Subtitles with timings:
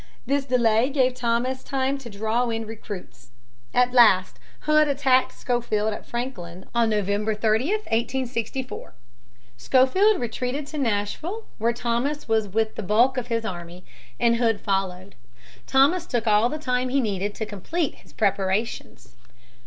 [0.25, 3.29] This delay gave Thomas time to draw in recruits.
[3.71, 8.95] At last Hood attacked Schofield at Franklin on November 30, 1864.
[9.57, 13.85] Schofield retreated to Nashville, where Thomas was with the bulk of his army,
[14.19, 15.13] and Hood followed.
[15.67, 19.17] Thomas took all the time he needed to complete his preparations.